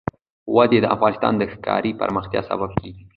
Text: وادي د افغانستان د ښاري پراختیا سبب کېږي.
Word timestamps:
وادي 0.55 0.77
د 0.81 0.85
افغانستان 0.95 1.33
د 1.37 1.43
ښاري 1.53 1.91
پراختیا 1.99 2.41
سبب 2.49 2.69
کېږي. 2.79 3.03